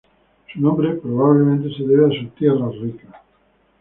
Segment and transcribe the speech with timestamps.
[0.51, 3.21] Su nombre probablemente se debe a su ""tierra rica"".